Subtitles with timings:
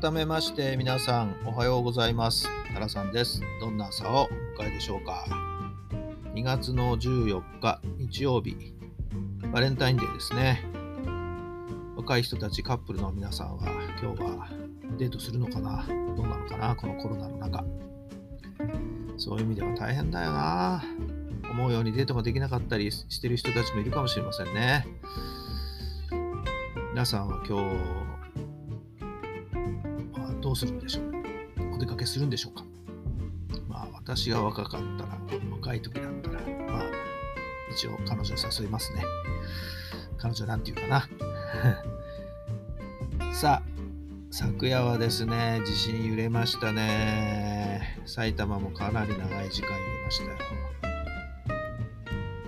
[0.00, 2.48] 改めまして皆さんおはようございます。
[2.72, 3.40] タラさんです。
[3.60, 4.24] どんな朝を
[4.58, 5.24] お迎えでしょうか。
[6.34, 8.74] 2月の14日日曜日
[9.52, 10.64] バレンタインデーですね。
[11.94, 13.68] 若い人たちカップルの皆さんは
[14.02, 14.48] 今日は
[14.98, 15.86] デートするのかな。
[16.16, 17.64] どうなのかなこのコロナの中。
[19.16, 20.82] そういう意味では大変だよな。
[21.52, 24.88] 思うようにデートができなかったりしてる人たちもいるかもしれませんね。
[26.90, 28.13] 皆さんは今日
[30.54, 31.74] うするんでしょう？
[31.74, 32.64] お出かけするんでしょうか？
[33.68, 35.18] まあ私が若かったら
[35.52, 36.82] 若い時だったらまあ
[37.72, 39.04] 一応彼女誘いますね。
[40.18, 41.06] 彼女なんて言うか
[43.20, 43.32] な。
[43.34, 43.68] さあ
[44.30, 47.98] 昨夜はですね地震揺れましたね。
[48.06, 50.30] 埼玉もかなり長い時間揺れましたよ。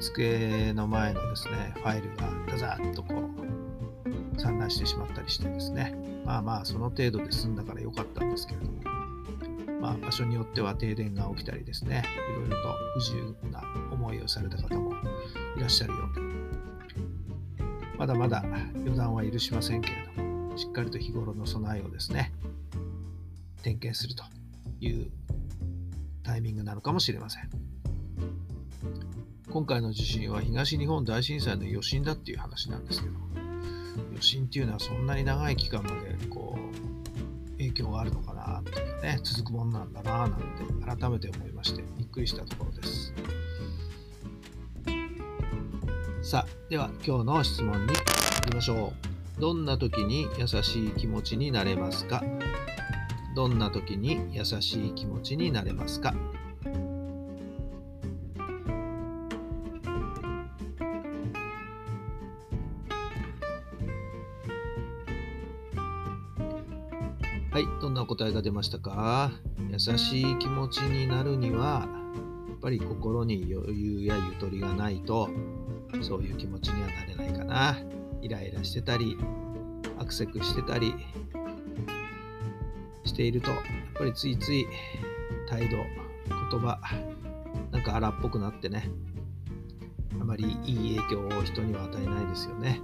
[0.00, 3.45] 机の前のですねファイルがガザッとこう
[4.39, 5.95] 散乱してしまったりしてですね。
[6.25, 8.83] まあまあその程度で済んだから良かったんですけれども、
[9.81, 14.92] まあ場所によっては停電が起きたりですね、いろいろと不自由な思いをされた方も
[15.57, 16.20] いらっしゃるようで、
[17.98, 18.45] まだまだ
[18.84, 22.33] 予断は許しませんけれども、しっかりと日頃の備えをですね、
[23.62, 24.25] 点検すると
[24.81, 25.11] いう
[26.23, 27.51] タイミングなのかもしれません。
[29.48, 33.14] 今回の地震は東日本大震災の余震だっていう話なんですけど、
[34.16, 35.96] 余震っていうのはそんなに長い期間まで
[36.30, 40.36] こう影響があるのかなというかね続くものなんだななんて
[40.84, 43.12] 改めて思いましてびっくりしたところです。
[46.22, 48.94] さあでは今日の質問に行きましょ
[49.38, 49.40] う。
[49.40, 52.24] どんな時に優しい気持ちになれますか？
[53.36, 56.14] どんな時に優しい気持ちになれますか？
[67.56, 69.33] はい、どんな答えが出ましたか？
[69.70, 71.89] 優しい気持ちになるには、
[72.50, 75.30] やっぱり心に余裕やゆとりがないと、
[76.02, 77.78] そういう気持ちにはなれないかな。
[78.20, 79.16] イライラしてたり、
[79.98, 80.92] アクセクしてたり
[83.06, 83.61] していると、やっ
[83.95, 84.66] ぱりついつい
[85.48, 85.78] 態度、
[86.50, 86.78] 言葉、
[87.72, 88.90] なんか荒っぽくなってね、
[90.20, 92.83] あまりいい影響を人には与えないですよね。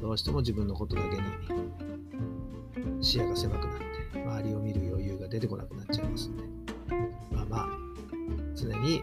[0.00, 1.22] どうしても自分のことだけに
[3.00, 3.78] 視野が狭くなっ
[4.12, 6.44] て周りを見る余裕が出てこなくなっちゃいますんで。
[7.30, 7.68] まあまあ
[8.54, 9.02] 常に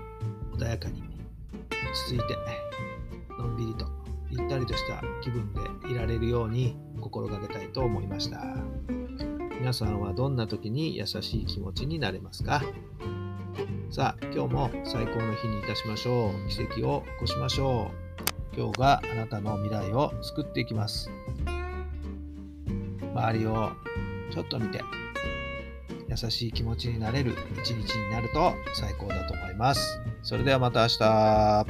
[0.58, 2.38] 穏やかに落ち着いて
[3.38, 3.86] のんびりと
[4.30, 5.62] ゆったりとした気分で
[5.92, 8.44] いられるように心がけたいと思いました。
[9.60, 12.62] 皆さんはどんな時に優しい気持ちになれますか？
[13.92, 16.50] さあ今日も最高の日にいたしましょう。
[16.50, 17.92] 奇跡を起こしましょ
[18.54, 18.58] う。
[18.58, 21.10] 今日があなたの未来を作っていきます。
[23.14, 23.72] 周りを
[24.32, 24.82] ちょっと見て
[26.10, 31.66] 優しい気持ちになれる一日になると最高だと思いますそれではまた明日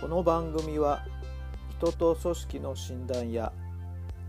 [0.00, 1.04] この番組は
[1.78, 3.52] 人と組織の診断や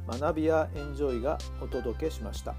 [0.08, 2.56] 学びやエンジョイがお届けしました。